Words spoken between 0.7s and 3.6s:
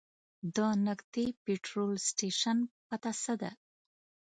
نږدې پټرول سټیشن پته څه ده؟